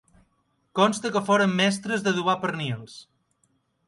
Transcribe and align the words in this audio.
Consta 0.77 1.11
que 1.17 1.21
foren 1.27 1.53
mestres 1.59 2.05
d'adobar 2.07 2.35
pernils. 2.47 2.97